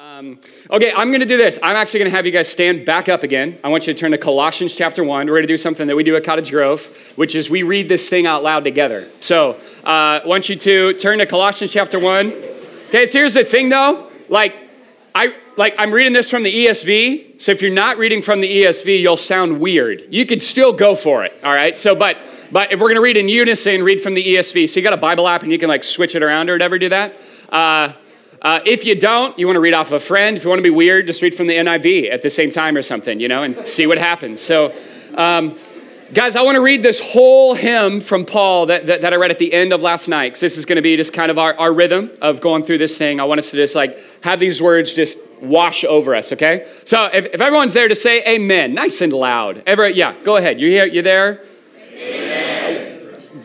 [0.00, 0.38] Um,
[0.70, 1.58] okay, I'm going to do this.
[1.60, 3.58] I'm actually going to have you guys stand back up again.
[3.64, 5.26] I want you to turn to Colossians chapter 1.
[5.26, 6.86] We're going to do something that we do at Cottage Grove,
[7.16, 9.08] which is we read this thing out loud together.
[9.20, 12.28] So uh, I want you to turn to Colossians chapter 1.
[12.90, 14.08] Okay, so here's the thing though.
[14.28, 14.54] Like,
[15.16, 17.42] I, like I'm reading this from the ESV.
[17.42, 20.04] So if you're not reading from the ESV, you'll sound weird.
[20.10, 21.76] You could still go for it, all right?
[21.76, 22.18] So, but
[22.52, 24.68] but if we're going to read in unison, read from the ESV.
[24.68, 26.78] So you got a Bible app and you can like switch it around or whatever,
[26.78, 27.14] do that.
[27.48, 27.94] Uh,
[28.42, 30.36] uh, if you don't, you want to read off of a friend.
[30.36, 32.76] If you want to be weird, just read from the NIV at the same time
[32.76, 34.40] or something, you know, and see what happens.
[34.40, 34.72] So,
[35.14, 35.58] um,
[36.12, 39.32] guys, I want to read this whole hymn from Paul that, that, that I read
[39.32, 41.38] at the end of last night, because this is going to be just kind of
[41.38, 43.18] our, our rhythm of going through this thing.
[43.18, 46.70] I want us to just like have these words just wash over us, okay?
[46.84, 49.62] So if, if everyone's there to say amen, nice and loud.
[49.66, 50.60] Ever, yeah, go ahead.
[50.60, 50.86] You here?
[50.86, 51.44] You there?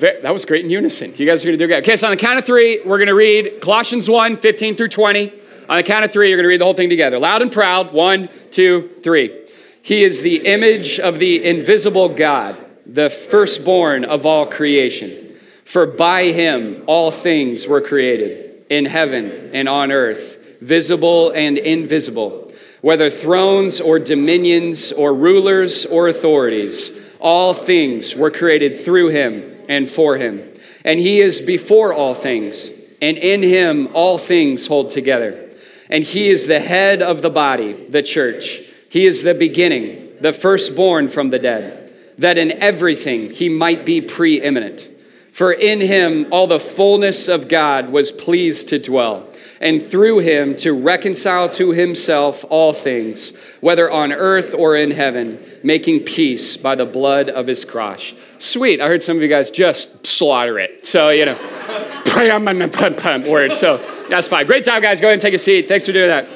[0.04, 1.14] That was great in unison.
[1.16, 1.82] You guys are going to do good.
[1.82, 4.90] Okay, so on the count of three, we're going to read Colossians 1 15 through
[4.90, 5.32] 20.
[5.70, 7.18] On the count of three, you're going to read the whole thing together.
[7.18, 7.94] Loud and proud.
[7.94, 9.48] One, two, three.
[9.82, 15.38] He is the image of the invisible God, the firstborn of all creation.
[15.64, 22.52] For by him all things were created, in heaven and on earth, visible and invisible,
[22.82, 26.92] whether thrones or dominions or rulers or authorities.
[27.22, 30.48] All things were created through him and for him.
[30.86, 32.70] And he is before all things,
[33.02, 35.50] and in him all things hold together.
[35.90, 38.62] And he is the head of the body, the church.
[38.90, 44.00] He is the beginning, the firstborn from the dead, that in everything he might be
[44.00, 44.88] preeminent.
[45.32, 49.28] For in him all the fullness of God was pleased to dwell
[49.64, 55.40] and through him to reconcile to himself all things, whether on earth or in heaven,
[55.64, 58.14] making peace by the blood of his cross.
[58.40, 58.82] Sweet.
[58.82, 60.86] I heard some of you guys just slaughter it.
[60.86, 61.36] So, you know,
[62.06, 62.54] pray on my
[63.28, 63.56] word.
[63.56, 63.78] So
[64.10, 64.46] that's fine.
[64.46, 65.00] Great job, guys.
[65.00, 65.70] Go ahead and take a seat.
[65.70, 66.28] Thanks for doing that.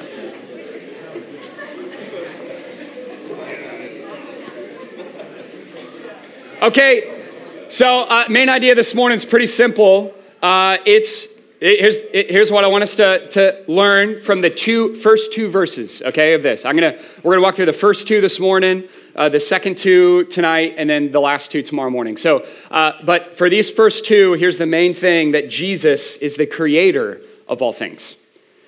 [6.60, 7.24] Okay,
[7.68, 10.12] so uh, main idea this morning is pretty simple.
[10.42, 11.27] Uh, it's
[11.60, 16.00] Here's, here's what I want us to, to learn from the two, first two verses,
[16.02, 16.64] okay, of this.
[16.64, 18.84] I'm gonna, we're gonna walk through the first two this morning,
[19.16, 22.16] uh, the second two tonight, and then the last two tomorrow morning.
[22.16, 26.46] So, uh, but for these first two, here's the main thing that Jesus is the
[26.46, 28.14] creator of all things.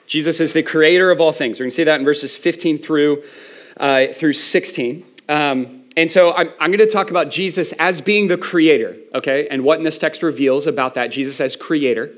[0.08, 1.60] Jesus is the creator of all things.
[1.60, 3.22] We're gonna see that in verses 15 through,
[3.76, 5.04] uh, through 16.
[5.28, 9.48] Um, and so I'm, I'm going to talk about Jesus as being the creator, okay,
[9.48, 12.12] and what in this text reveals about that, Jesus as creator.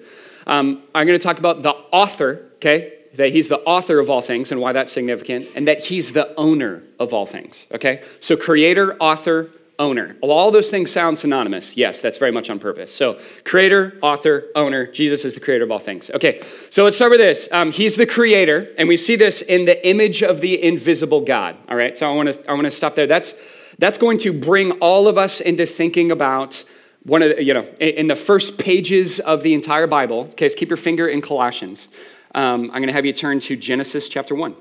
[0.47, 2.95] Um, I'm going to talk about the author, okay?
[3.15, 6.35] That he's the author of all things and why that's significant, and that he's the
[6.37, 8.03] owner of all things, okay?
[8.21, 10.17] So, creator, author, owner.
[10.21, 11.77] All those things sound synonymous.
[11.77, 12.95] Yes, that's very much on purpose.
[12.95, 14.87] So, creator, author, owner.
[14.87, 16.11] Jesus is the creator of all things.
[16.11, 17.49] Okay, so let's start with this.
[17.53, 21.57] Um, he's the creator, and we see this in the image of the invisible God.
[21.69, 23.07] All right, so I want to I want to stop there.
[23.07, 23.35] That's
[23.79, 26.65] that's going to bring all of us into thinking about
[27.05, 30.57] one of the, you know, in the first pages of the entire Bible, okay, so
[30.57, 31.89] keep your finger in Colossians.
[32.35, 34.55] Um, I'm going to have you turn to Genesis chapter 1.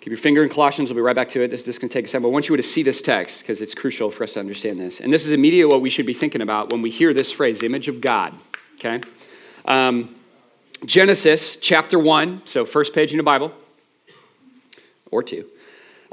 [0.00, 0.90] Keep your finger in Colossians.
[0.90, 1.50] We'll be right back to it.
[1.50, 2.22] This, is going to take a second.
[2.22, 4.78] But I want you to see this text because it's crucial for us to understand
[4.78, 5.00] this.
[5.00, 7.62] And this is immediately what we should be thinking about when we hear this phrase,
[7.62, 8.34] image of God.
[8.74, 9.00] Okay?
[9.64, 10.14] Um,
[10.84, 13.52] Genesis chapter 1, so first page in the Bible,
[15.10, 15.46] or two.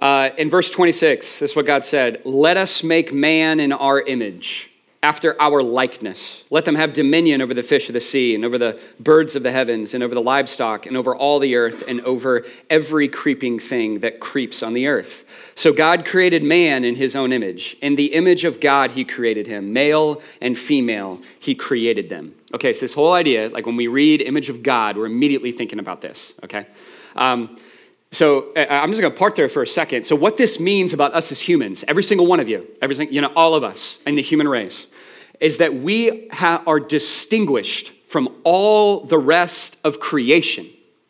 [0.01, 4.01] Uh, in verse 26, this is what God said Let us make man in our
[4.01, 4.71] image,
[5.03, 6.43] after our likeness.
[6.49, 9.43] Let them have dominion over the fish of the sea, and over the birds of
[9.43, 13.59] the heavens, and over the livestock, and over all the earth, and over every creeping
[13.59, 15.23] thing that creeps on the earth.
[15.53, 17.77] So God created man in his own image.
[17.79, 19.71] In the image of God, he created him.
[19.71, 22.33] Male and female, he created them.
[22.55, 25.77] Okay, so this whole idea, like when we read image of God, we're immediately thinking
[25.77, 26.65] about this, okay?
[27.15, 27.55] Um,
[28.11, 30.05] so uh, I'm just going to park there for a second.
[30.05, 33.13] So what this means about us as humans, every single one of you, every single,
[33.13, 34.87] you know, all of us in the human race,
[35.39, 40.67] is that we ha- are distinguished from all the rest of creation.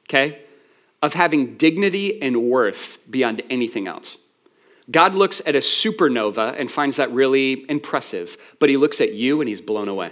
[0.09, 0.41] Okay,
[1.01, 4.17] of having dignity and worth beyond anything else.
[4.89, 9.41] God looks at a supernova and finds that really impressive, but he looks at you
[9.41, 10.11] and he's blown away.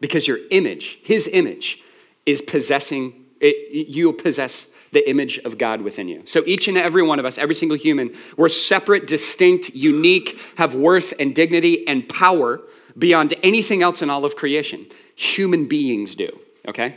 [0.00, 1.82] Because your image, his image,
[2.26, 6.22] is possessing, it, you possess the image of God within you.
[6.24, 10.74] So each and every one of us, every single human, we're separate, distinct, unique, have
[10.74, 12.62] worth and dignity and power
[12.96, 14.86] beyond anything else in all of creation.
[15.14, 16.30] Human beings do,
[16.66, 16.96] okay?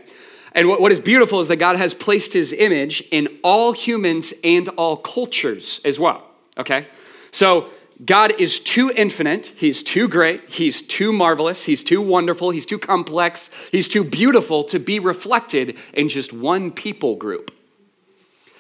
[0.54, 4.70] And what is beautiful is that God has placed his image in all humans and
[4.70, 6.24] all cultures as well,
[6.58, 6.88] okay?
[7.32, 7.68] So
[8.06, 12.80] God is too infinite, He's too great, He's too marvelous, He's too wonderful, He's too
[12.80, 17.52] complex, He's too beautiful to be reflected in just one people group.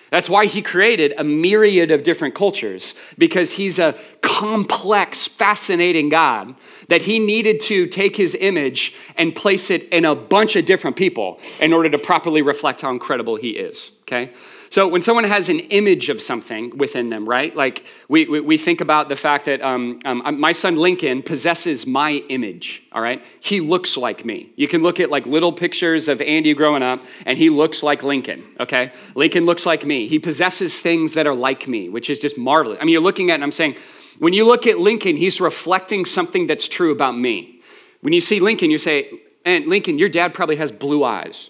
[0.09, 6.55] That's why he created a myriad of different cultures, because he's a complex, fascinating God
[6.87, 10.95] that he needed to take his image and place it in a bunch of different
[10.95, 13.91] people in order to properly reflect how incredible he is.
[14.03, 14.31] Okay?
[14.71, 17.55] So when someone has an image of something within them, right?
[17.55, 21.23] Like we, we, we think about the fact that um, um, um, my son Lincoln
[21.23, 23.23] possesses my image, all right?
[23.39, 24.51] He looks like me.
[24.55, 28.03] You can look at like little pictures of Andy growing up and he looks like
[28.03, 28.91] Lincoln, okay?
[29.15, 30.07] Lincoln looks like me.
[30.07, 32.77] He possesses things that are like me, which is just marvelous.
[32.79, 33.75] I mean, you're looking at and I'm saying,
[34.19, 37.61] when you look at Lincoln, he's reflecting something that's true about me.
[38.01, 39.09] When you see Lincoln, you say,
[39.45, 41.49] and Lincoln, your dad probably has blue eyes.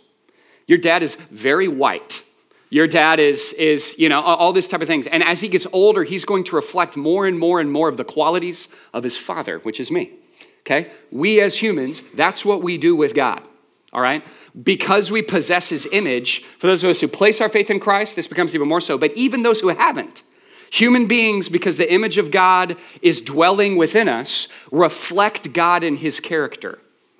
[0.68, 2.24] Your dad is very white.
[2.69, 5.07] Your dad is, is, you know, all this type of things.
[5.07, 7.98] And as he gets older, he's going to reflect more and more and more of
[7.98, 10.13] the qualities of his father, which is me.
[10.62, 10.92] Okay?
[11.12, 13.42] We as humans, that's what we do with God.
[13.92, 14.24] All right?
[14.62, 18.16] Because we possess his image, for those of us who place our faith in Christ,
[18.16, 19.00] this becomes even more so.
[19.00, 20.22] But even those who haven't,
[20.69, 26.19] human beings, because the image of God is dwelling within us, reflect God in his
[26.19, 26.77] character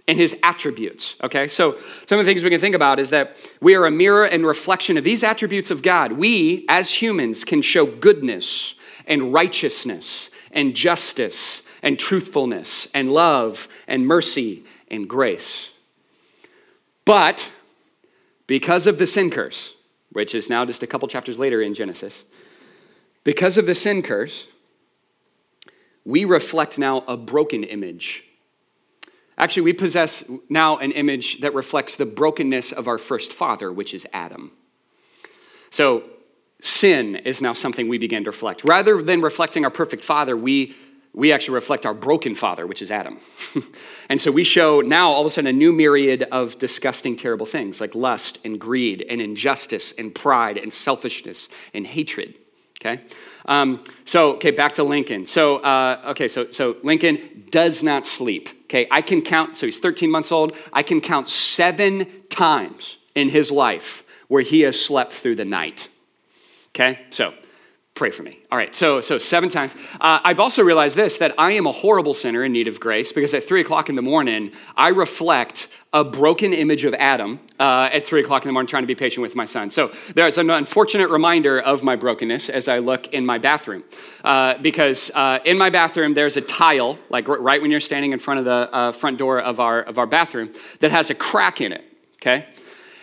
[0.10, 1.16] and his attributes.
[1.24, 1.78] Okay, so
[2.08, 4.44] some of the things we can think about is that we are a mirror and
[4.44, 6.14] reflection of these attributes of God.
[6.14, 8.74] We, as humans, can show goodness
[9.06, 15.70] and righteousness and justice and truthfulness and love and mercy and grace.
[17.06, 17.52] But
[18.48, 19.76] because of the sin curse,
[20.12, 22.26] which is now just a couple chapters later in Genesis,
[23.24, 24.48] because of the sin curse,
[26.04, 28.24] we reflect now a broken image
[29.40, 33.94] Actually, we possess now an image that reflects the brokenness of our first father, which
[33.94, 34.52] is Adam.
[35.70, 36.04] So,
[36.62, 38.66] sin is now something we begin to reflect.
[38.66, 40.76] Rather than reflecting our perfect father, we,
[41.14, 43.20] we actually reflect our broken father, which is Adam.
[44.10, 47.46] and so we show now all of a sudden a new myriad of disgusting, terrible
[47.46, 52.34] things like lust and greed and injustice and pride and selfishness and hatred.
[52.82, 53.04] Okay?
[53.46, 55.26] Um, so, okay, back to Lincoln.
[55.26, 58.50] So, uh, okay, so, so Lincoln does not sleep.
[58.70, 60.56] Okay, I can count, so he's 13 months old.
[60.72, 65.90] I can count seven times in his life where he has slept through the night.
[66.70, 67.34] Okay, so
[67.96, 68.38] pray for me.
[68.52, 69.74] All right, so so seven times.
[70.00, 73.12] Uh, I've also realized this that I am a horrible sinner in need of grace
[73.12, 77.90] because at three o'clock in the morning I reflect a broken image of Adam uh,
[77.92, 79.72] at three o'clock in the morning trying to be patient with my son.
[79.72, 83.84] So there's an unfortunate reminder of my brokenness as I look in my bathroom.
[84.24, 88.20] Uh, because uh, in my bathroom, there's a tile, like right when you're standing in
[88.20, 91.60] front of the uh, front door of our, of our bathroom, that has a crack
[91.60, 91.84] in it,
[92.18, 92.46] okay?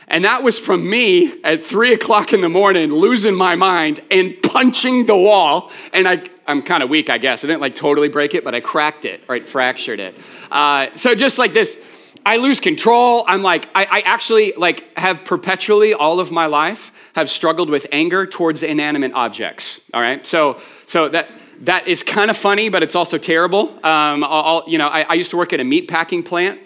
[0.06, 4.40] And that was from me at three o'clock in the morning, losing my mind and
[4.40, 5.72] punching the wall.
[5.92, 7.44] And I, I'm kind of weak, I guess.
[7.44, 9.44] I didn't like totally break it, but I cracked it, right?
[9.44, 10.14] Fractured it.
[10.52, 11.80] Uh, so just like this,
[12.26, 13.24] I lose control.
[13.28, 17.86] I'm like, I, I, actually like have perpetually all of my life have struggled with
[17.92, 19.88] anger towards inanimate objects.
[19.94, 21.30] All right, so so that
[21.60, 23.68] that is kind of funny, but it's also terrible.
[23.86, 26.60] Um, I'll, you know, I, I, used to work at a meat packing plant.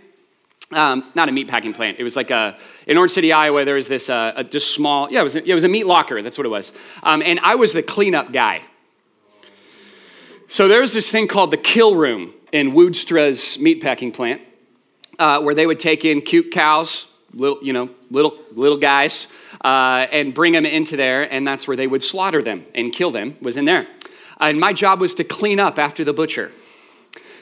[0.72, 1.98] Um, not a meat packing plant.
[2.00, 3.66] It was like a in Orange City, Iowa.
[3.66, 5.12] There was this uh, a just small.
[5.12, 6.22] Yeah, it was a, it was a meat locker.
[6.22, 6.72] That's what it was.
[7.02, 8.62] Um, and I was the cleanup guy.
[10.48, 14.40] So there's this thing called the kill room in Woodstra's meat packing plant
[15.20, 19.28] uh, where they would take in cute cows, little, you know, little, little guys,
[19.62, 23.10] uh, and bring them into there, and that's where they would slaughter them and kill
[23.10, 23.86] them, was in there.
[24.40, 26.50] And my job was to clean up after the butcher.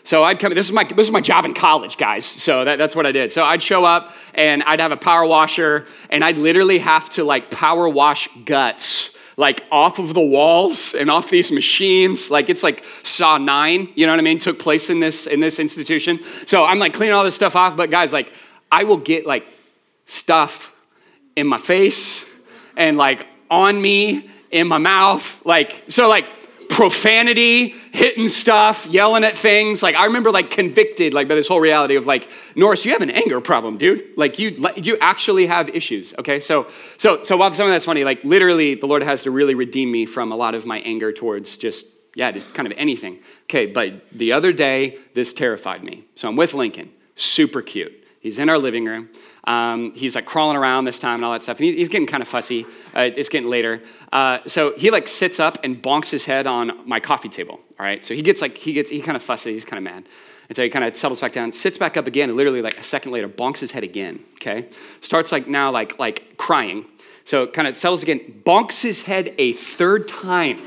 [0.03, 2.26] So I'd come, this is my, this is my job in college, guys.
[2.26, 3.31] So that, that's what I did.
[3.31, 7.25] So I'd show up and I'd have a power washer and I'd literally have to
[7.25, 12.28] like power wash guts like off of the walls and off these machines.
[12.30, 15.40] Like it's like Saw 9, you know what I mean, took place in this in
[15.40, 16.21] this institution.
[16.47, 18.33] So I'm like cleaning all this stuff off, but guys, like
[18.71, 19.47] I will get like
[20.07, 20.75] stuff
[21.37, 22.28] in my face
[22.76, 25.40] and like on me in my mouth.
[25.47, 26.26] Like, so like
[26.69, 29.83] profanity, hitting stuff, yelling at things.
[29.83, 33.01] Like I remember like convicted like by this whole reality of like Norris, you have
[33.01, 34.17] an anger problem, dude.
[34.17, 36.15] Like you you actually have issues.
[36.19, 39.31] Okay, so so so while some of that's funny, like literally the Lord has to
[39.31, 42.75] really redeem me from a lot of my anger towards just yeah, just kind of
[42.77, 43.21] anything.
[43.45, 46.05] Okay, but the other day this terrified me.
[46.15, 47.93] So I'm with Lincoln, super cute.
[48.21, 49.09] He's in our living room.
[49.49, 51.57] Um, he's like crawling around this time and all that stuff.
[51.57, 52.67] And he's, he's getting kind of fussy.
[52.95, 53.83] Uh, it's getting later.
[54.12, 57.59] Uh, so he like sits up and bonks his head on my coffee table.
[57.81, 58.05] All right.
[58.05, 59.55] So he gets like, he gets, he kind of fussy.
[59.55, 60.05] He's kind of mad.
[60.50, 62.76] And so he kind of settles back down, sits back up again, and literally like
[62.78, 64.21] a second later bonks his head again.
[64.35, 64.69] Okay.
[65.00, 66.85] Starts like now like, like crying.
[67.25, 70.61] So kind of settles again, bonks his head a third time.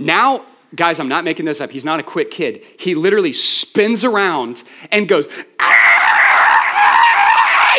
[0.00, 1.70] Now guys, I'm not making this up.
[1.70, 2.64] He's not a quick kid.
[2.76, 5.28] He literally spins around and goes,
[5.60, 5.83] ah!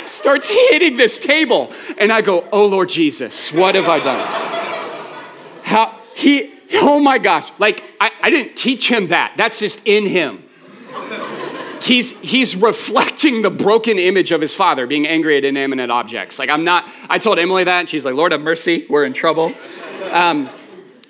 [0.21, 1.71] starts hitting this table.
[1.97, 5.62] And I go, oh Lord Jesus, what have I done?
[5.63, 9.33] How he, oh my gosh, like I, I didn't teach him that.
[9.38, 10.43] That's just in him.
[11.81, 16.39] He's, he's reflecting the broken image of his father, being angry at inanimate objects.
[16.39, 19.13] Like, I'm not, I told Emily that, and she's like, Lord have mercy, we're in
[19.13, 19.53] trouble.
[20.12, 20.50] Um,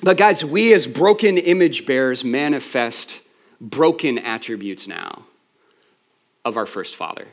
[0.03, 3.21] but guys, we as broken image bearers manifest
[3.61, 5.25] broken attributes now
[6.43, 7.27] of our first father.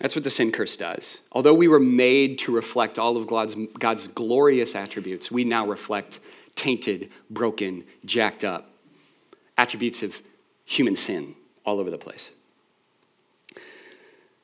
[0.00, 1.18] That's what the sin curse does.
[1.32, 6.20] Although we were made to reflect all of God's, God's glorious attributes, we now reflect
[6.54, 8.70] tainted, broken, jacked up
[9.58, 10.20] attributes of
[10.64, 11.34] human sin
[11.64, 12.30] all over the place.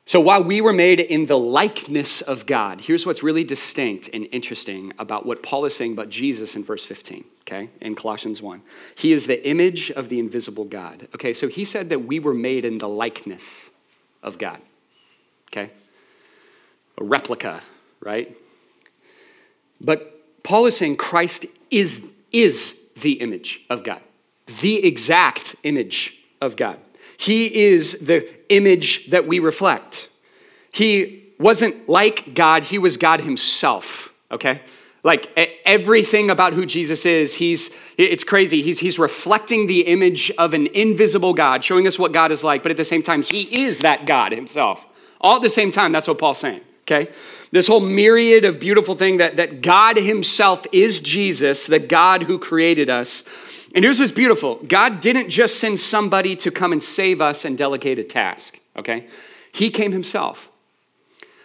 [0.04, 4.26] So while we were made in the likeness of God, here's what's really distinct and
[4.32, 8.62] interesting about what Paul is saying about Jesus in verse 15, okay, in Colossians 1.
[8.98, 11.08] He is the image of the invisible God.
[11.14, 13.70] Okay, so he said that we were made in the likeness
[14.22, 14.60] of God,
[15.52, 15.70] okay?
[16.98, 17.62] A replica,
[18.00, 18.36] right?
[19.80, 24.00] But Paul is saying Christ is, is the image of God,
[24.60, 26.78] the exact image of God.
[27.16, 30.08] He is the image that we reflect.
[30.72, 34.62] He wasn't like God, he was God himself, okay?
[35.04, 35.26] Like
[35.64, 38.62] everything about who Jesus is, he's it's crazy.
[38.62, 42.62] He's he's reflecting the image of an invisible God, showing us what God is like,
[42.62, 44.86] but at the same time, he is that God himself.
[45.22, 46.60] All at the same time, that's what Paul's saying.
[46.82, 47.10] Okay?
[47.50, 52.38] This whole myriad of beautiful thing that, that God Himself is Jesus, the God who
[52.38, 53.24] created us,
[53.74, 57.56] and here's what's beautiful God didn't just send somebody to come and save us and
[57.56, 59.06] delegate a task, okay?
[59.52, 60.50] He came himself.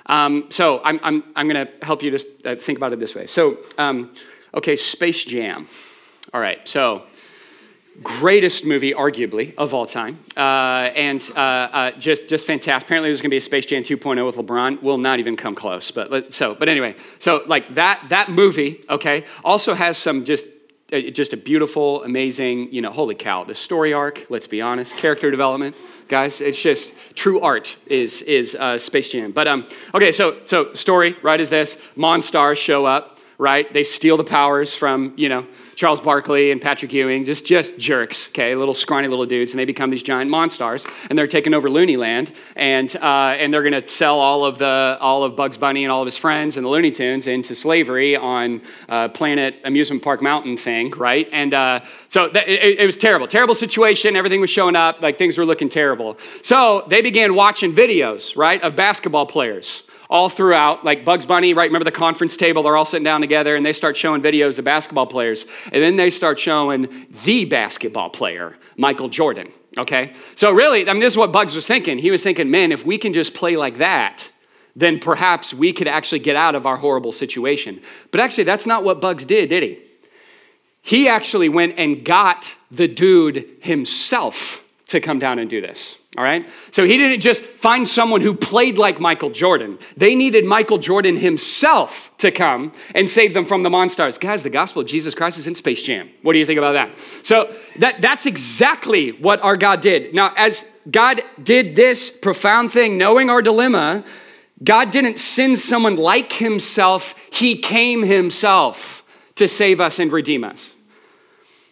[0.06, 3.14] Um, so I'm, I'm, I'm going to help you just uh, think about it this
[3.14, 3.28] way.
[3.28, 4.14] So, um,
[4.54, 5.68] okay, Space Jam.
[6.34, 7.04] All right, so
[8.04, 10.20] greatest movie, arguably, of all time.
[10.36, 12.88] Uh, and uh, uh, just, just fantastic.
[12.88, 14.82] Apparently, there's going to be a Space Jam 2.0 with LeBron.
[14.82, 15.92] Will not even come close.
[15.92, 20.46] But so, but anyway, so like that that movie, okay, also has some just
[20.89, 25.30] just a beautiful, amazing, you know, holy cow, the story arc, let's be honest, character
[25.30, 25.75] development,
[26.08, 29.32] guys, it's just true art is, is uh, Space Jam.
[29.32, 33.72] But, um, okay, so, so story, right, is this Monstars show up, right?
[33.74, 35.46] They steal the powers from, you know,
[35.78, 39.66] Charles Barkley and Patrick Ewing, just, just jerks, okay, little scrawny little dudes, and they
[39.66, 43.88] become these giant monsters, and they're taking over Looney Land, and, uh, and they're gonna
[43.88, 46.70] sell all of, the, all of Bugs Bunny and all of his friends and the
[46.70, 51.30] Looney Tunes into slavery on uh, Planet Amusement Park Mountain thing, right?
[51.32, 55.38] And uh, so it, it was terrible, terrible situation, everything was showing up, like things
[55.38, 56.18] were looking terrible.
[56.42, 61.70] So they began watching videos, right, of basketball players all throughout, like Bugs Bunny, right?
[61.70, 62.64] Remember the conference table?
[62.64, 65.46] They're all sitting down together and they start showing videos of basketball players.
[65.66, 70.14] And then they start showing the basketball player, Michael Jordan, okay?
[70.36, 71.98] So, really, I mean, this is what Bugs was thinking.
[71.98, 74.32] He was thinking, man, if we can just play like that,
[74.76, 77.82] then perhaps we could actually get out of our horrible situation.
[78.12, 79.80] But actually, that's not what Bugs did, did he?
[80.82, 85.98] He actually went and got the dude himself to come down and do this.
[86.18, 86.50] All right?
[86.72, 89.78] So he didn't just find someone who played like Michael Jordan.
[89.96, 94.18] They needed Michael Jordan himself to come and save them from the monsters.
[94.18, 96.10] Guys, the gospel of Jesus Christ is in Space Jam.
[96.24, 96.90] What do you think about that?
[97.22, 100.16] So that, that's exactly what our God did.
[100.16, 104.04] Now, as God did this profound thing, knowing our dilemma,
[104.64, 109.04] God didn't send someone like himself, he came himself
[109.36, 110.74] to save us and redeem us.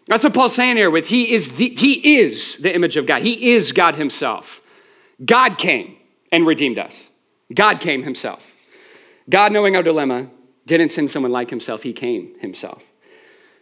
[0.07, 3.23] That's what Paul's saying here with he is the, he is the image of God.
[3.23, 4.61] He is God himself.
[5.23, 5.97] God came
[6.31, 7.07] and redeemed us.
[7.53, 8.51] God came himself.
[9.29, 10.29] God, knowing our dilemma,
[10.65, 12.83] didn't send someone like himself, he came himself.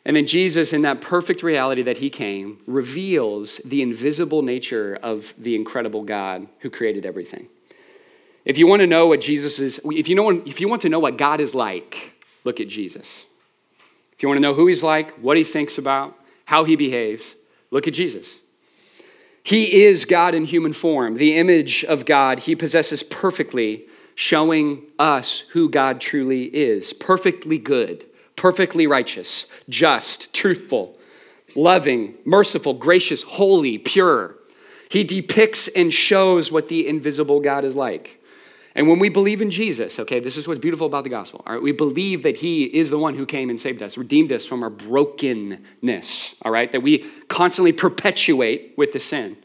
[0.06, 5.34] And then Jesus, in that perfect reality that he came, reveals the invisible nature of
[5.38, 7.48] the incredible God who created everything.
[8.44, 10.90] If you want to know what Jesus is, if you, know, if you want to
[10.90, 13.24] know what God is like, look at Jesus.
[14.12, 17.36] If you want to know who he's like, what he thinks about, how he behaves,
[17.72, 18.38] look at Jesus.
[19.44, 22.40] He is God in human form, the image of God.
[22.40, 23.86] He possesses perfectly,
[24.16, 30.98] showing us who God truly is perfectly good, perfectly righteous, just, truthful,
[31.56, 34.38] loving, merciful, gracious, holy, pure.
[34.90, 38.23] He depicts and shows what the invisible God is like.
[38.76, 41.44] And when we believe in Jesus, okay, this is what's beautiful about the gospel.
[41.46, 44.32] All right, we believe that He is the one who came and saved us, redeemed
[44.32, 49.38] us from our brokenness, all right, that we constantly perpetuate with the sin.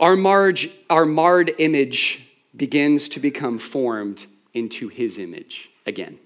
[0.00, 6.18] Our, marge, our marred image begins to become formed into His image again.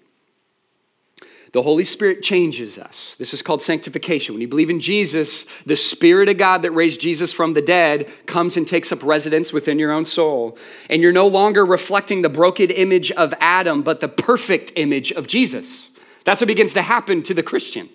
[1.52, 3.14] The Holy Spirit changes us.
[3.18, 4.35] This is called sanctification.
[4.35, 8.09] When you believe in Jesus, the Spirit of God that raised Jesus from the dead
[8.25, 10.56] comes and takes up residence within your own soul.
[10.88, 15.26] And you're no longer reflecting the broken image of Adam, but the perfect image of
[15.26, 15.90] Jesus.
[16.25, 17.90] That's what begins to happen to the Christian.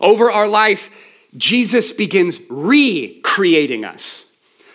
[0.00, 0.90] Over our life,
[1.36, 4.23] Jesus begins recreating us.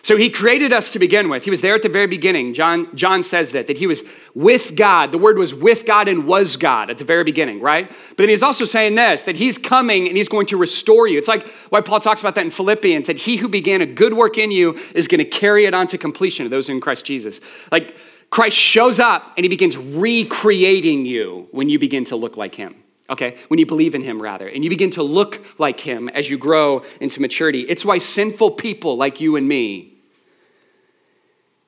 [0.02, 1.44] So he created us to begin with.
[1.44, 2.54] He was there at the very beginning.
[2.54, 4.04] John, John says that, that he was
[4.34, 5.12] with God.
[5.12, 7.90] The word was with God and was God at the very beginning, right?
[7.90, 11.18] But then he's also saying this, that he's coming and he's going to restore you.
[11.18, 14.14] It's like why Paul talks about that in Philippians, that he who began a good
[14.14, 17.06] work in you is going to carry it on to completion of those in Christ
[17.06, 17.42] Jesus.
[17.72, 17.98] Like
[18.30, 22.84] Christ shows up and he begins recreating you when you begin to look like him
[23.10, 23.38] okay?
[23.48, 26.38] When you believe in Him, rather, and you begin to look like Him as you
[26.38, 27.62] grow into maturity.
[27.62, 29.94] It's why sinful people like you and me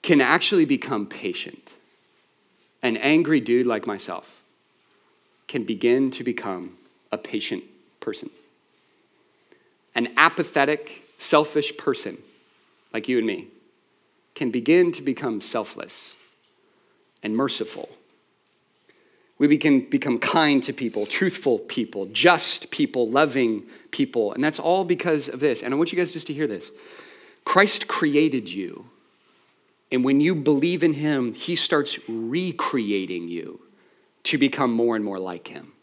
[0.02, 1.74] can actually become patient.
[2.82, 4.42] An angry dude like myself
[5.48, 6.78] can begin to become
[7.12, 7.64] a patient
[8.00, 8.30] person.
[9.94, 12.18] An apathetic, selfish person
[12.94, 13.48] like you and me
[14.34, 16.16] can begin to become selfless
[17.22, 17.90] and merciful
[19.50, 24.34] we can become kind to people, truthful people, just people, loving people.
[24.34, 25.64] And that's all because of this.
[25.64, 26.72] And I want you guys just to hear this
[27.44, 28.86] Christ created you.
[29.92, 33.62] And when you believe in him, he starts recreating you
[34.24, 35.74] to become more and more like him.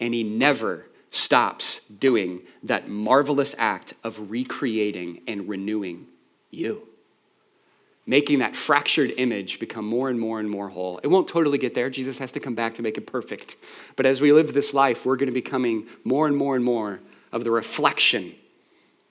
[0.00, 6.06] And he never stops doing that marvelous act of recreating and renewing
[6.50, 6.88] you
[8.06, 10.98] making that fractured image become more and more and more whole.
[11.02, 11.90] It won't totally get there.
[11.90, 13.56] Jesus has to come back to make it perfect.
[13.96, 16.64] But as we live this life, we're going to be coming more and more and
[16.64, 17.00] more
[17.32, 18.34] of the reflection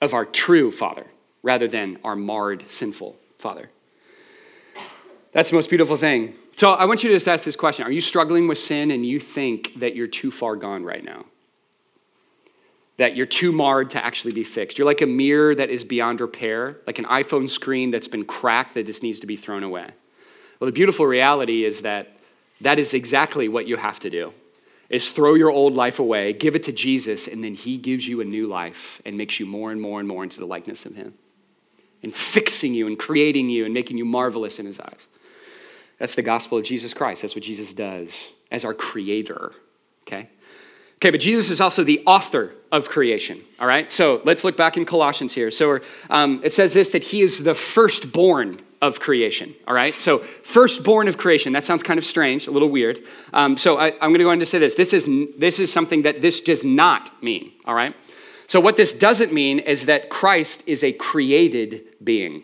[0.00, 1.06] of our true Father
[1.42, 3.70] rather than our marred, sinful Father.
[5.32, 6.34] That's the most beautiful thing.
[6.56, 9.04] So I want you to just ask this question Are you struggling with sin and
[9.04, 11.26] you think that you're too far gone right now?
[12.96, 14.78] That you're too marred to actually be fixed.
[14.78, 18.74] You're like a mirror that is beyond repair, like an iPhone screen that's been cracked
[18.74, 19.90] that just needs to be thrown away.
[20.58, 22.16] Well, the beautiful reality is that
[22.62, 24.32] that is exactly what you have to do.
[24.88, 28.20] Is throw your old life away, give it to Jesus, and then he gives you
[28.20, 30.94] a new life and makes you more and more and more into the likeness of
[30.94, 31.14] him.
[32.02, 35.08] And fixing you and creating you and making you marvelous in his eyes.
[35.98, 37.22] That's the gospel of Jesus Christ.
[37.22, 39.52] That's what Jesus does as our creator,
[40.06, 40.30] okay?
[40.96, 43.92] Okay, but Jesus is also the author of creation, all right?
[43.92, 45.50] So let's look back in Colossians here.
[45.50, 49.94] So um, it says this that he is the firstborn of creation, all right?
[49.94, 53.00] So firstborn of creation, that sounds kind of strange, a little weird.
[53.32, 54.74] Um, so I, I'm gonna go on to say this.
[54.74, 55.06] This is,
[55.38, 57.94] this is something that this does not mean, all right?
[58.46, 62.42] So what this doesn't mean is that Christ is a created being.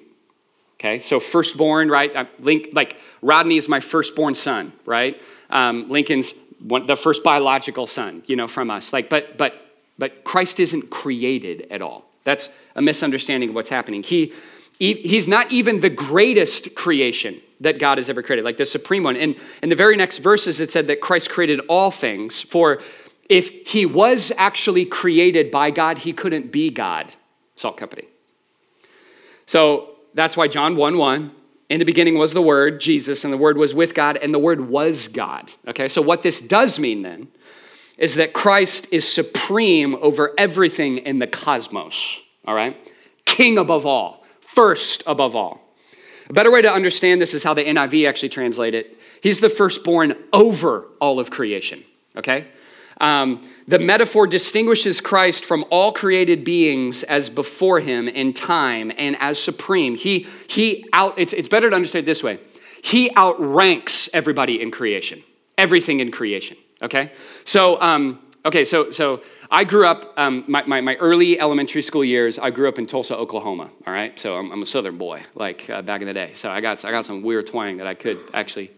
[0.80, 2.14] Okay, so firstborn, right?
[2.14, 5.20] Uh, Link, like Rodney is my firstborn son, right?
[5.48, 8.92] Um, Lincoln's one, the first biological son, you know, from us.
[8.92, 9.54] Like, but but
[9.98, 12.04] but Christ isn't created at all.
[12.24, 14.02] That's a misunderstanding of what's happening.
[14.02, 14.32] He,
[14.78, 19.04] he he's not even the greatest creation that God has ever created, like the supreme
[19.04, 19.16] one.
[19.16, 22.42] And in the very next verses, it said that Christ created all things.
[22.42, 22.80] For
[23.28, 27.14] if he was actually created by God, he couldn't be God.
[27.54, 28.08] Salt Company.
[29.46, 31.30] So that's why John 1 1
[31.72, 34.38] in the beginning was the Word, Jesus, and the Word was with God, and the
[34.38, 35.50] Word was God.
[35.66, 37.28] Okay, so what this does mean then
[37.96, 42.76] is that Christ is supreme over everything in the cosmos, all right?
[43.24, 45.62] King above all, first above all.
[46.28, 48.98] A better way to understand this is how the NIV actually translate it.
[49.22, 51.84] He's the firstborn over all of creation,
[52.16, 52.48] okay?
[53.00, 59.16] Um, the metaphor distinguishes Christ from all created beings as before him in time and
[59.20, 59.96] as supreme.
[59.96, 62.38] He, he out, it's, it's better to understand it this way.
[62.82, 65.22] He outranks everybody in creation,
[65.56, 67.12] everything in creation, okay?
[67.44, 72.04] So, um, okay, so, so I grew up, um, my, my, my, early elementary school
[72.04, 74.18] years, I grew up in Tulsa, Oklahoma, all right?
[74.18, 76.32] So I'm, I'm a southern boy, like uh, back in the day.
[76.34, 78.72] So I got, I got some weird twang that I could actually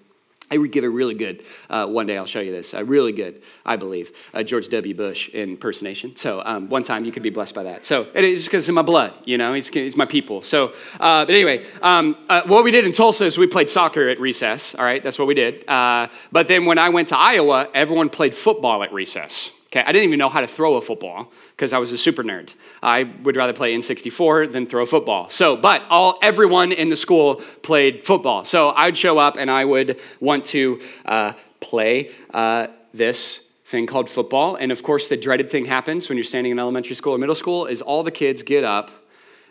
[0.50, 3.12] I would give a really good, uh, one day I'll show you this, a really
[3.12, 4.94] good, I believe, uh, George W.
[4.94, 6.16] Bush impersonation.
[6.16, 7.86] So um, one time you could be blessed by that.
[7.86, 10.42] So it's because in my blood, you know, it's, it's my people.
[10.42, 10.68] So,
[11.00, 14.20] uh, but anyway, um, uh, what we did in Tulsa is we played soccer at
[14.20, 15.02] recess, all right?
[15.02, 15.66] That's what we did.
[15.66, 19.50] Uh, but then when I went to Iowa, everyone played football at recess.
[19.74, 22.22] Okay, I didn't even know how to throw a football because I was a super
[22.22, 22.54] nerd.
[22.80, 25.28] I would rather play N64 than throw a football.
[25.30, 28.44] So, but all everyone in the school played football.
[28.44, 33.88] So I would show up and I would want to uh, play uh, this thing
[33.88, 34.54] called football.
[34.54, 37.34] And of course, the dreaded thing happens when you're standing in elementary school or middle
[37.34, 38.92] school is all the kids get up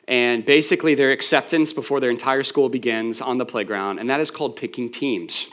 [0.08, 4.32] and basically their acceptance before their entire school begins on the playground, and that is
[4.32, 5.48] called picking teams.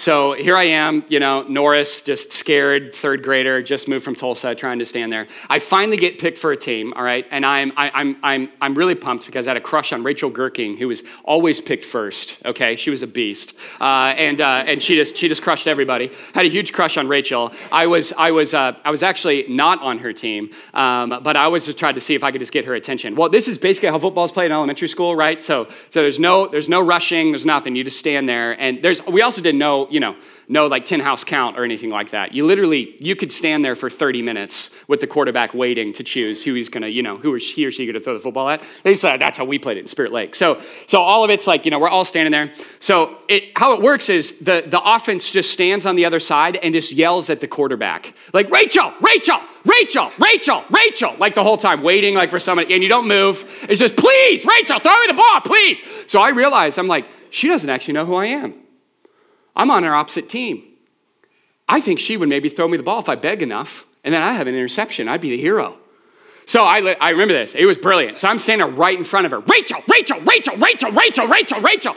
[0.00, 4.54] So here I am, you know, Norris, just scared, third grader, just moved from Tulsa,
[4.54, 5.26] trying to stand there.
[5.50, 8.74] I finally get picked for a team, all right, and I'm, I, I'm, I'm, I'm
[8.74, 12.42] really pumped because I had a crush on Rachel Gherking, who was always picked first,
[12.46, 12.76] okay?
[12.76, 13.58] She was a beast.
[13.78, 16.10] Uh, and uh, and she, just, she just crushed everybody.
[16.32, 17.52] Had a huge crush on Rachel.
[17.70, 21.48] I was, I was, uh, I was actually not on her team, um, but I
[21.48, 23.16] was just trying to see if I could just get her attention.
[23.16, 25.44] Well, this is basically how football's played in elementary school, right?
[25.44, 27.76] So, so there's, no, there's no rushing, there's nothing.
[27.76, 28.58] You just stand there.
[28.58, 30.16] And there's, we also didn't know, you know,
[30.48, 32.34] no like 10 house count or anything like that.
[32.34, 36.42] You literally, you could stand there for 30 minutes with the quarterback waiting to choose
[36.42, 38.48] who he's going to, you know, who he or she going to throw the football
[38.48, 38.62] at.
[38.82, 40.34] They said that's how we played it in Spirit Lake.
[40.34, 42.52] So, so all of it's like, you know, we're all standing there.
[42.80, 46.56] So it, how it works is the, the offense just stands on the other side
[46.56, 48.12] and just yells at the quarterback.
[48.32, 52.82] Like, Rachel, Rachel, Rachel, Rachel, Rachel, like the whole time, waiting like for somebody, and
[52.82, 53.44] you don't move.
[53.68, 55.80] It's just, please, Rachel, throw me the ball, please.
[56.06, 58.59] So I realized, I'm like, she doesn't actually know who I am.
[59.56, 60.62] I'm on her opposite team.
[61.68, 64.22] I think she would maybe throw me the ball if I beg enough, and then
[64.22, 65.08] I have an interception.
[65.08, 65.76] I'd be the hero.
[66.46, 67.54] So I, I remember this.
[67.54, 68.18] It was brilliant.
[68.18, 69.40] So I'm standing right in front of her.
[69.40, 71.94] Rachel, Rachel, Rachel, Rachel, Rachel, Rachel, Rachel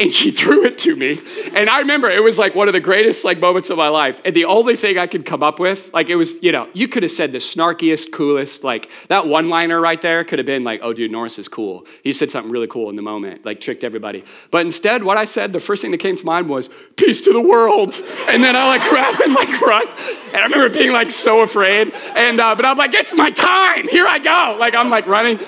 [0.00, 1.20] and she threw it to me.
[1.54, 4.20] And I remember it was like one of the greatest like moments of my life.
[4.24, 6.88] And the only thing I could come up with, like it was, you know, you
[6.88, 10.64] could have said the snarkiest, coolest, like that one liner right there could have been
[10.64, 11.86] like, oh, dude, Norris is cool.
[12.02, 14.24] He said something really cool in the moment, like tricked everybody.
[14.50, 17.32] But instead, what I said, the first thing that came to mind was, peace to
[17.32, 17.94] the world.
[18.28, 19.86] And then I like grab and like run.
[20.28, 21.92] And I remember being like so afraid.
[22.14, 23.88] And, uh, but I'm like, it's my time.
[23.88, 24.56] Here I go.
[24.58, 25.38] Like I'm like running.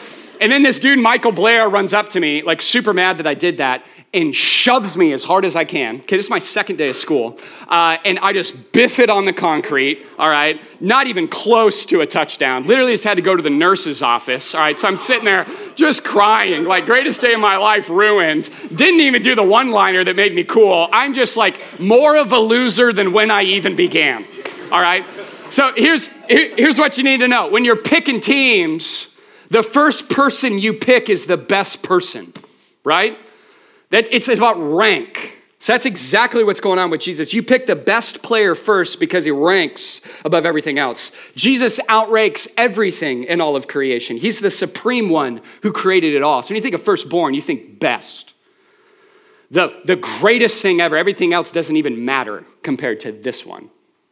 [0.40, 3.34] And then this dude, Michael Blair, runs up to me, like super mad that I
[3.34, 5.96] did that and shoves me as hard as I can.
[6.00, 7.38] Okay, this is my second day of school.
[7.66, 10.60] Uh, and I just biff it on the concrete, all right?
[10.80, 12.64] Not even close to a touchdown.
[12.64, 14.78] Literally just had to go to the nurse's office, all right?
[14.78, 15.46] So I'm sitting there
[15.76, 18.50] just crying, like, greatest day of my life ruined.
[18.74, 20.88] Didn't even do the one liner that made me cool.
[20.92, 24.26] I'm just like more of a loser than when I even began,
[24.70, 25.06] all right?
[25.48, 29.08] So here's, here's what you need to know when you're picking teams,
[29.50, 32.32] the first person you pick is the best person,
[32.84, 33.18] right?
[33.92, 35.38] That it's about rank.
[35.58, 37.32] So that's exactly what's going on with Jesus.
[37.32, 41.12] You pick the best player first because he ranks above everything else.
[41.36, 44.16] Jesus outranks everything in all of creation.
[44.16, 46.42] He's the supreme one who created it all.
[46.42, 48.34] So when you think of firstborn, you think best.
[49.52, 50.96] The, the greatest thing ever.
[50.96, 53.68] Everything else doesn't even matter compared to this one.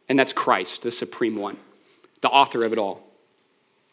[0.07, 1.57] And that's Christ, the supreme one,
[2.21, 3.01] the author of it all.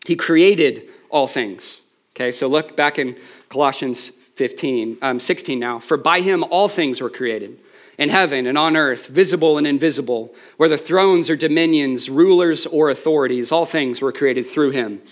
[0.06, 1.80] He created all things.
[2.12, 3.16] Okay, so look back in
[3.48, 5.80] Colossians 15, um, 16 now.
[5.80, 7.58] For by him all things were created,
[7.98, 13.50] in heaven and on earth, visible and invisible, whether thrones or dominions, rulers or authorities,
[13.50, 15.02] all things were created through him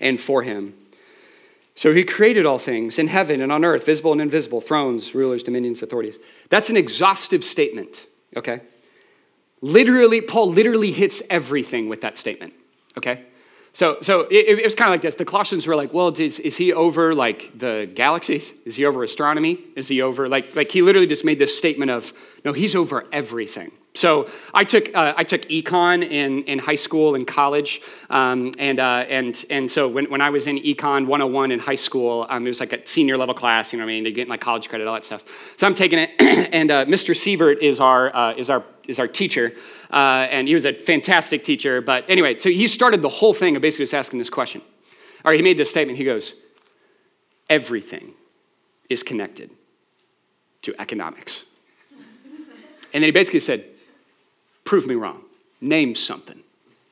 [0.00, 0.72] and for him.
[1.74, 5.42] So he created all things in heaven and on earth, visible and invisible, thrones, rulers,
[5.42, 6.18] dominions, authorities.
[6.48, 8.60] That's an exhaustive statement, okay?
[9.60, 12.54] Literally, Paul literally hits everything with that statement,
[12.96, 13.24] okay?
[13.76, 15.16] So, so it, it was kind of like this.
[15.16, 18.54] The Colossians were like, well, is, is he over like the galaxies?
[18.64, 19.58] Is he over astronomy?
[19.76, 23.04] Is he over like like he literally just made this statement of no, he's over
[23.12, 23.72] everything.
[23.96, 27.80] So I took uh, I took econ in, in high school and college,
[28.10, 31.76] um, and uh, and and so when, when I was in econ 101 in high
[31.76, 33.72] school, um, it was like a senior level class.
[33.72, 34.04] You know what I mean?
[34.04, 35.24] To get my college credit, all that stuff.
[35.56, 36.10] So I'm taking it,
[36.52, 37.14] and uh, Mr.
[37.14, 39.52] Sievert is our uh, is our is our teacher,
[39.90, 41.80] uh, and he was a fantastic teacher.
[41.80, 44.62] But anyway, so he started the whole thing of basically just asking this question.
[45.24, 45.98] Or he made this statement.
[45.98, 46.34] He goes,
[47.48, 48.12] "Everything
[48.88, 49.50] is connected
[50.62, 51.44] to economics,"
[52.92, 53.64] and then he basically said,
[54.66, 55.22] "Prove me wrong.
[55.62, 56.40] Name something,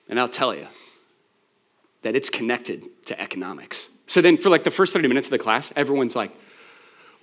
[0.09, 0.67] and I'll tell you
[2.01, 5.39] that it's connected to economics." So then, for like the first 30 minutes of the
[5.39, 6.31] class, everyone's like,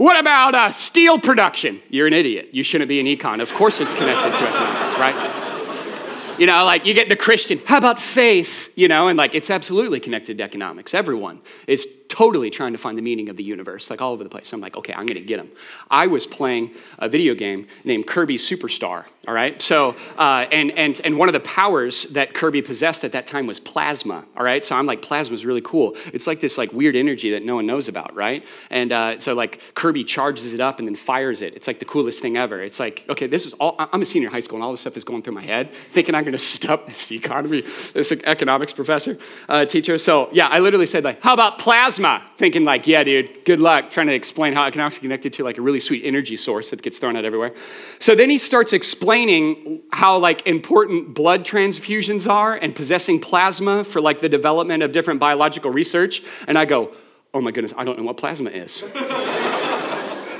[0.01, 1.79] what about uh, steel production?
[1.89, 2.49] You're an idiot.
[2.53, 3.39] You shouldn't be an econ.
[3.39, 6.37] Of course it's connected to economics, right?
[6.39, 8.73] You know, like you get the Christian, how about faith?
[8.75, 10.95] You know, and like it's absolutely connected to economics.
[10.95, 14.29] Everyone is totally trying to find the meaning of the universe, like all over the
[14.29, 14.51] place.
[14.51, 15.49] I'm like, okay, I'm to get him.
[15.89, 19.05] I was playing a video game named Kirby Superstar.
[19.27, 23.11] All right, so uh, and and and one of the powers that Kirby possessed at
[23.11, 24.25] that time was plasma.
[24.35, 25.95] All right, so I'm like, plasma is really cool.
[26.11, 28.43] It's like this like weird energy that no one knows about, right?
[28.71, 31.53] And uh, so like Kirby charges it up and then fires it.
[31.55, 32.63] It's like the coolest thing ever.
[32.63, 33.75] It's like, okay, this is all.
[33.77, 35.71] I'm a senior in high school and all this stuff is going through my head,
[35.91, 37.61] thinking I'm to stop this economy,
[37.93, 39.99] this economics professor, uh, teacher.
[39.99, 42.00] So yeah, I literally said like, how about plasma?
[42.37, 45.57] Thinking like, yeah, dude, good luck trying to explain how economics is connected to like
[45.57, 47.53] a really sweet energy source that gets thrown out everywhere.
[47.99, 54.01] So then he starts explaining how like important blood transfusions are and possessing plasma for
[54.01, 56.93] like the development of different biological research and i go
[57.33, 58.83] oh my goodness i don't know what plasma is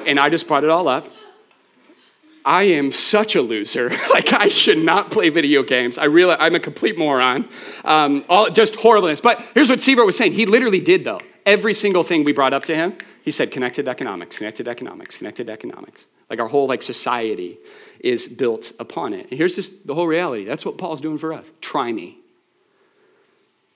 [0.08, 1.08] and i just brought it all up
[2.44, 3.90] I am such a loser.
[4.10, 6.00] like, I should not play video games.
[6.00, 7.48] I realize I'm a complete moron.
[7.86, 9.22] Um, all, just horribleness.
[9.22, 10.32] But here's what Sievert was saying.
[10.32, 11.20] He literally did, though.
[11.46, 15.50] Every single thing we brought up to him, he said connected economics, connected economics, connected
[15.50, 16.06] economics.
[16.30, 17.58] Like our whole like society
[18.00, 19.30] is built upon it.
[19.30, 20.46] And here's just the whole reality.
[20.46, 21.52] That's what Paul's doing for us.
[21.62, 22.18] Try me.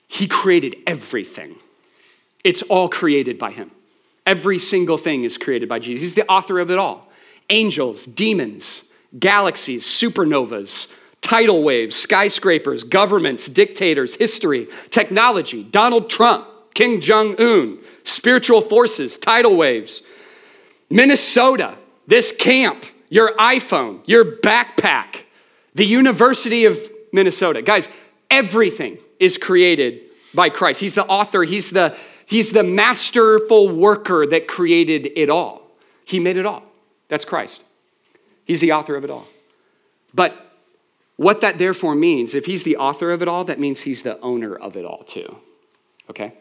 [0.08, 1.56] He created everything.
[2.44, 3.72] It's all created by him.
[4.24, 6.02] Every single thing is created by Jesus.
[6.02, 7.08] He's the author of it all.
[7.50, 8.82] Angels, demons,
[9.18, 10.88] galaxies, supernovas,
[11.20, 19.56] tidal waves, skyscrapers, governments, dictators, history, technology, Donald Trump, Kim Jong un, spiritual forces, tidal
[19.56, 20.02] waves,
[20.90, 21.74] Minnesota,
[22.06, 25.24] this camp, your iPhone, your backpack,
[25.74, 26.78] the University of
[27.14, 27.62] Minnesota.
[27.62, 27.88] Guys,
[28.30, 30.02] everything is created
[30.34, 30.80] by Christ.
[30.80, 35.62] He's the author, he's the, he's the masterful worker that created it all.
[36.04, 36.62] He made it all.
[37.08, 37.62] That's Christ.
[38.44, 39.26] He's the author of it all.
[40.12, 40.54] But
[41.16, 44.20] what that therefore means, if he's the author of it all, that means he's the
[44.20, 45.38] owner of it all too.
[46.10, 46.34] Okay?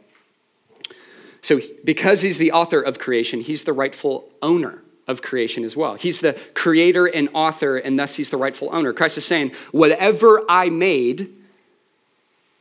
[1.45, 5.93] So, because he's the author of creation, he's the rightful owner of creation as well.
[5.93, 8.93] He's the creator and author, and thus he's the rightful owner.
[8.93, 11.31] Christ is saying, Whatever I made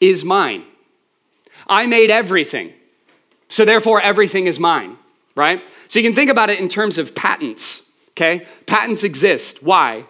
[0.01, 0.64] is mine.
[1.66, 2.75] I made everything.
[3.49, 4.99] So therefore, everything is mine,
[5.35, 5.62] right?
[5.88, 8.47] So you can think about it in terms of patents, okay?
[8.66, 9.62] Patents exist.
[9.62, 10.05] Why?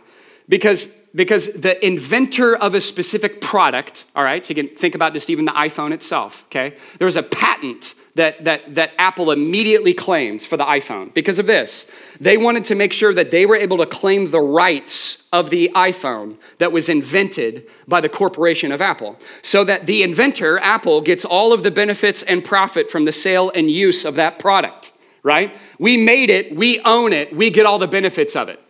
[0.49, 5.13] Because, because the inventor of a specific product, all right, so you can think about
[5.13, 6.77] just even the iPhone itself, okay?
[6.99, 11.47] There was a patent that, that, that Apple immediately claims for the iPhone because of
[11.47, 11.87] this.
[12.21, 15.71] They wanted to make sure that they were able to claim the rights of the
[15.75, 21.25] iPhone that was invented by the corporation of Apple, so that the inventor, Apple, gets
[21.25, 24.93] all of the benefits and profit from the sale and use of that product,
[25.25, 25.53] right?
[25.81, 28.61] We made it, we own it, we get all the benefits of it.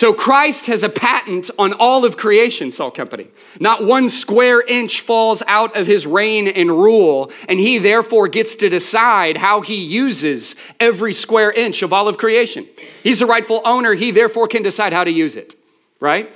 [0.00, 3.26] So Christ has a patent on all of creation, Salt Company.
[3.60, 8.54] Not one square inch falls out of his reign and rule, and he therefore gets
[8.54, 12.66] to decide how he uses every square inch of all of creation.
[13.02, 15.54] He's the rightful owner, he therefore can decide how to use it,
[16.00, 16.34] right?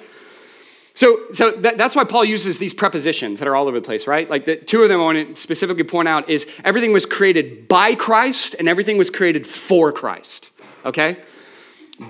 [0.92, 4.06] So, so that, that's why Paul uses these prepositions that are all over the place,
[4.06, 4.28] right?
[4.28, 7.66] Like the two of them I want to specifically point out is everything was created
[7.66, 10.50] by Christ and everything was created for Christ,
[10.84, 11.16] okay?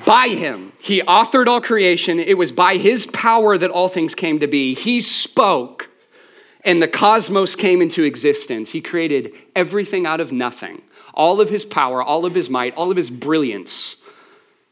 [0.07, 0.73] By him.
[0.79, 2.19] He authored all creation.
[2.19, 4.75] It was by his power that all things came to be.
[4.75, 5.91] He spoke,
[6.65, 8.71] and the cosmos came into existence.
[8.71, 10.83] He created everything out of nothing.
[11.13, 13.97] All of his power, all of his might, all of his brilliance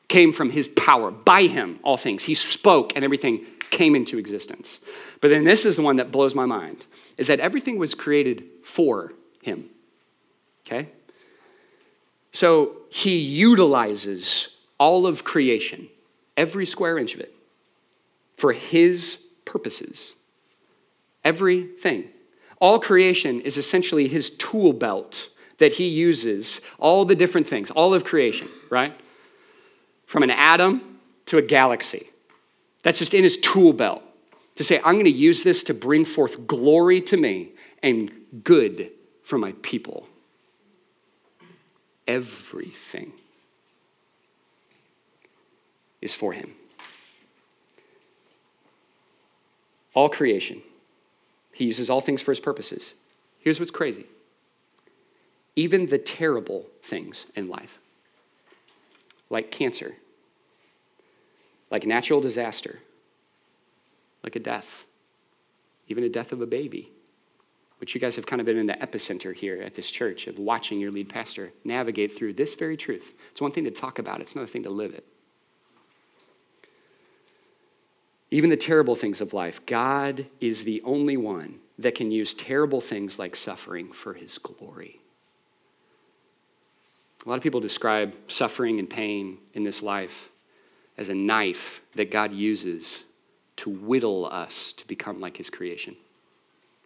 [0.08, 1.10] came from his power.
[1.10, 2.24] By him, all things.
[2.24, 4.80] He spoke, and everything came into existence.
[5.20, 6.84] But then this is the one that blows my mind
[7.16, 9.68] is that everything was created for him.
[10.66, 10.88] Okay?
[12.32, 14.48] So he utilizes
[14.82, 15.86] all of creation,
[16.36, 17.32] every square inch of it,
[18.34, 20.12] for his purposes.
[21.22, 22.08] Everything.
[22.58, 27.94] All creation is essentially his tool belt that he uses, all the different things, all
[27.94, 28.92] of creation, right?
[30.04, 32.08] From an atom to a galaxy.
[32.82, 34.02] That's just in his tool belt
[34.56, 37.50] to say, I'm going to use this to bring forth glory to me
[37.84, 38.10] and
[38.42, 38.90] good
[39.22, 40.08] for my people.
[42.08, 43.12] Everything
[46.02, 46.54] is for him.
[49.94, 50.62] All creation.
[51.54, 52.94] He uses all things for his purposes.
[53.38, 54.06] Here's what's crazy
[55.54, 57.78] even the terrible things in life,
[59.28, 59.96] like cancer,
[61.70, 62.78] like natural disaster,
[64.22, 64.86] like a death,
[65.88, 66.90] even a death of a baby,
[67.78, 70.38] which you guys have kind of been in the epicenter here at this church of
[70.38, 73.14] watching your lead pastor navigate through this very truth.
[73.30, 75.04] It's one thing to talk about, it's another thing to live it.
[78.32, 82.80] Even the terrible things of life, God is the only one that can use terrible
[82.80, 85.00] things like suffering for his glory.
[87.24, 90.30] A lot of people describe suffering and pain in this life
[90.96, 93.04] as a knife that God uses
[93.56, 95.94] to whittle us to become like his creation,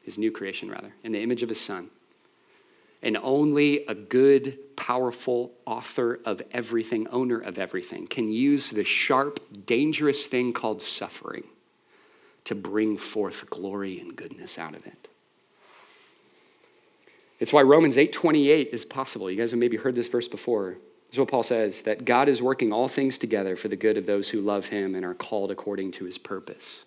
[0.02, 1.90] his new creation, rather, in the image of his son.
[3.02, 9.66] And only a good, powerful author of everything, owner of everything, can use the sharp,
[9.66, 11.44] dangerous thing called suffering
[12.44, 15.08] to bring forth glory and goodness out of it.
[17.38, 19.30] It's why Romans 8:28 is possible.
[19.30, 20.78] You guys have maybe heard this verse before.
[21.08, 23.96] This is what Paul says that God is working all things together for the good
[23.96, 26.84] of those who love him and are called according to his purpose.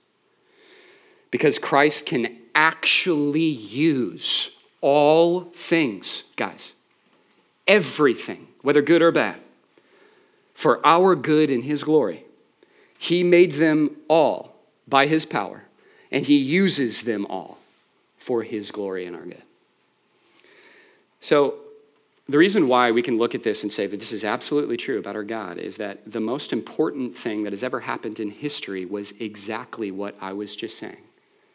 [1.31, 6.73] Because Christ can actually use all things, guys,
[7.67, 9.37] everything, whether good or bad,
[10.53, 12.25] for our good and His glory.
[12.97, 14.55] He made them all
[14.89, 15.63] by his power,
[16.11, 17.59] and he uses them all
[18.17, 19.41] for his glory and our good.
[21.21, 21.55] So,
[22.27, 24.99] the reason why we can look at this and say that this is absolutely true
[24.99, 28.85] about our God is that the most important thing that has ever happened in history
[28.85, 31.03] was exactly what I was just saying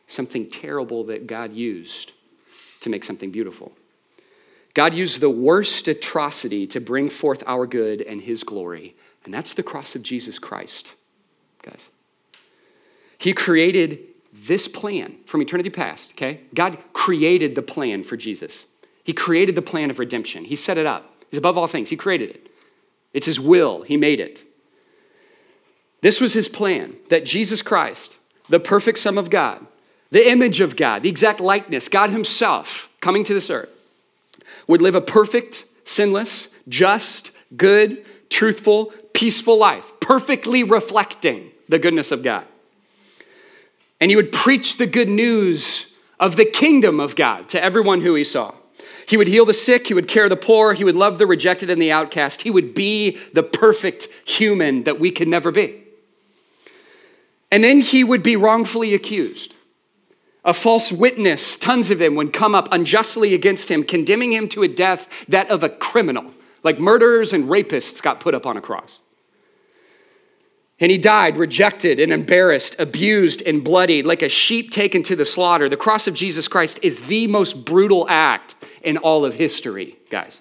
[0.06, 2.12] something terrible that God used
[2.84, 3.72] to make something beautiful.
[4.74, 8.94] God used the worst atrocity to bring forth our good and his glory,
[9.24, 10.94] and that's the cross of Jesus Christ,
[11.62, 11.90] guys.
[13.18, 14.00] He created
[14.32, 16.40] this plan from eternity past, okay?
[16.52, 18.66] God created the plan for Jesus.
[19.04, 20.44] He created the plan of redemption.
[20.44, 21.24] He set it up.
[21.30, 21.90] He's above all things.
[21.90, 22.50] He created it.
[23.12, 23.82] It's his will.
[23.82, 24.42] He made it.
[26.00, 28.18] This was his plan that Jesus Christ,
[28.48, 29.66] the perfect Son of God,
[30.14, 33.68] the image of God, the exact likeness, God himself coming to this earth,
[34.68, 42.22] would live a perfect, sinless, just, good, truthful, peaceful life, perfectly reflecting the goodness of
[42.22, 42.44] God.
[44.00, 48.14] And he would preach the good news of the kingdom of God to everyone who
[48.14, 48.54] he saw.
[49.08, 51.70] He would heal the sick, he would care the poor, he would love the rejected
[51.70, 52.42] and the outcast.
[52.42, 55.82] He would be the perfect human that we can never be.
[57.50, 59.53] And then he would be wrongfully accused.
[60.44, 64.62] A false witness, tons of them, would come up unjustly against him, condemning him to
[64.62, 66.32] a death that of a criminal.
[66.62, 68.98] Like murderers and rapists got put up on a cross.
[70.80, 75.24] And he died rejected and embarrassed, abused and bloodied, like a sheep taken to the
[75.24, 75.68] slaughter.
[75.68, 80.40] The cross of Jesus Christ is the most brutal act in all of history, guys.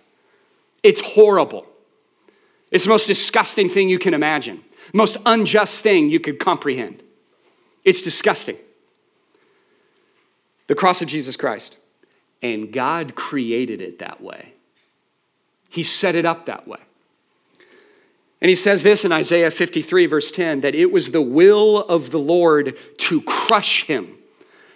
[0.82, 1.66] It's horrible.
[2.72, 4.64] It's the most disgusting thing you can imagine,
[4.94, 7.04] most unjust thing you could comprehend.
[7.86, 8.58] It's disgusting.
[10.68, 11.78] The cross of Jesus Christ.
[12.42, 14.54] And God created it that way.
[15.70, 16.80] He set it up that way.
[18.42, 22.12] And he says this in Isaiah 53, verse 10, that it was the will of
[22.12, 24.18] the Lord to crush him,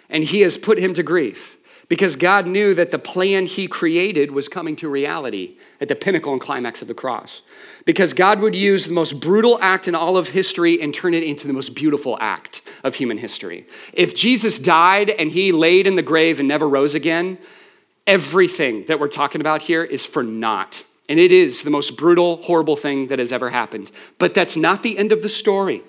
[0.08, 1.58] and he has put him to grief.
[1.86, 6.32] Because God knew that the plan he created was coming to reality at the pinnacle
[6.32, 7.42] and climax of the cross.
[7.84, 11.22] Because God would use the most brutal act in all of history and turn it
[11.22, 13.66] into the most beautiful act of human history.
[13.92, 17.38] If Jesus died and he laid in the grave and never rose again,
[18.06, 20.82] everything that we're talking about here is for naught.
[21.08, 23.90] And it is the most brutal, horrible thing that has ever happened.
[24.18, 25.82] But that's not the end of the story.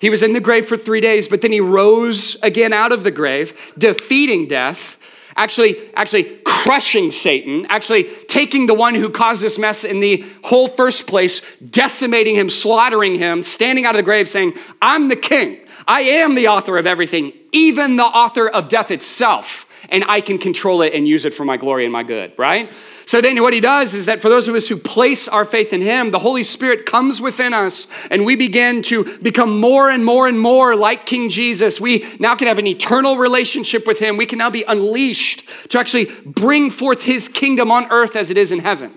[0.00, 3.04] He was in the grave for three days, but then he rose again out of
[3.04, 4.98] the grave, defeating death,
[5.36, 6.24] actually, actually
[6.62, 11.56] crushing Satan, actually taking the one who caused this mess in the whole first place,
[11.56, 15.58] decimating him, slaughtering him, standing out of the grave saying, I'm the king.
[15.88, 20.38] I am the author of everything, even the author of death itself and I can
[20.38, 22.72] control it and use it for my glory and my good, right?
[23.06, 25.72] So then what he does is that for those of us who place our faith
[25.72, 30.04] in him, the Holy Spirit comes within us and we begin to become more and
[30.04, 31.80] more and more like King Jesus.
[31.80, 34.16] We now can have an eternal relationship with him.
[34.16, 38.36] We can now be unleashed to actually bring forth his kingdom on earth as it
[38.36, 38.96] is in heaven.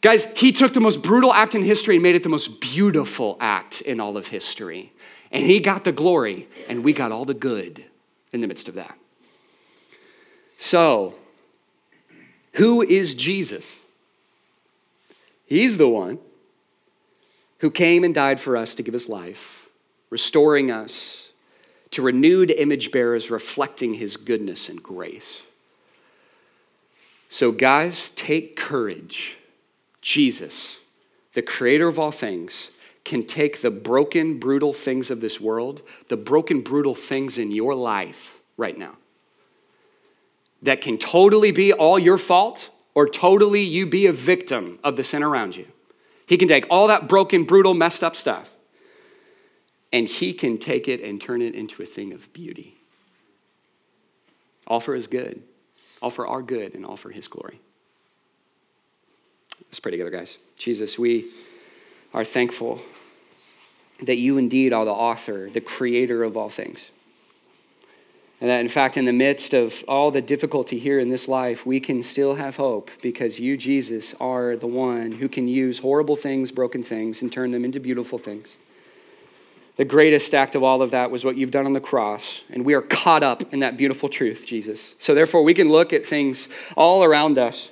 [0.00, 3.36] Guys, he took the most brutal act in history and made it the most beautiful
[3.40, 4.92] act in all of history.
[5.32, 7.84] And he got the glory, and we got all the good
[8.32, 8.96] in the midst of that.
[10.58, 11.14] So,
[12.54, 13.80] who is Jesus?
[15.46, 16.18] He's the one
[17.58, 19.68] who came and died for us to give us life,
[20.10, 21.30] restoring us
[21.90, 25.42] to renewed image bearers reflecting his goodness and grace.
[27.28, 29.38] So, guys, take courage.
[30.00, 30.76] Jesus,
[31.32, 32.70] the creator of all things,
[33.04, 37.74] can take the broken, brutal things of this world, the broken, brutal things in your
[37.74, 38.96] life right now,
[40.66, 45.04] that can totally be all your fault or totally you be a victim of the
[45.04, 45.66] sin around you.
[46.26, 48.50] He can take all that broken, brutal, messed up stuff
[49.92, 52.74] and he can take it and turn it into a thing of beauty.
[54.66, 55.42] All for his good,
[56.02, 57.60] all for our good, and all for his glory.
[59.68, 60.38] Let's pray together, guys.
[60.58, 61.26] Jesus, we
[62.12, 62.80] are thankful
[64.02, 66.90] that you indeed are the author, the creator of all things.
[68.40, 71.64] And that, in fact, in the midst of all the difficulty here in this life,
[71.64, 76.16] we can still have hope because you, Jesus, are the one who can use horrible
[76.16, 78.58] things, broken things, and turn them into beautiful things.
[79.76, 82.64] The greatest act of all of that was what you've done on the cross, and
[82.64, 84.94] we are caught up in that beautiful truth, Jesus.
[84.98, 87.70] So, therefore, we can look at things all around us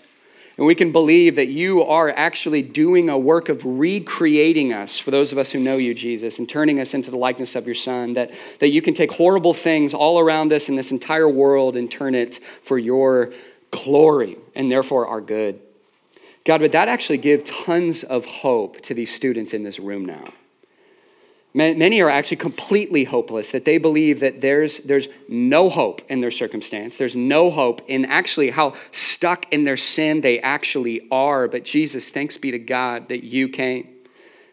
[0.56, 5.10] and we can believe that you are actually doing a work of recreating us, for
[5.10, 7.74] those of us who know you, Jesus, and turning us into the likeness of your
[7.74, 8.12] Son.
[8.12, 8.30] That,
[8.60, 12.14] that you can take horrible things all around us in this entire world and turn
[12.14, 13.32] it for your
[13.72, 15.60] glory and therefore our good.
[16.44, 20.32] God, would that actually give tons of hope to these students in this room now?
[21.56, 26.32] Many are actually completely hopeless, that they believe that there's, there's no hope in their
[26.32, 26.96] circumstance.
[26.96, 31.46] There's no hope in actually how stuck in their sin they actually are.
[31.46, 33.88] But Jesus, thanks be to God that you came,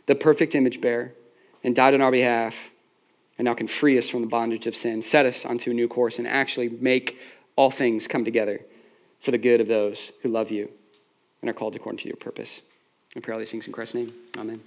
[0.06, 1.14] the perfect image bearer,
[1.64, 2.70] and died on our behalf,
[3.40, 5.88] and now can free us from the bondage of sin, set us onto a new
[5.88, 7.20] course, and actually make
[7.56, 8.62] all things come together
[9.20, 10.70] for the good of those who love you
[11.42, 12.62] and are called according to your purpose.
[13.16, 14.14] I pray all these things in Christ's name.
[14.38, 14.62] Amen.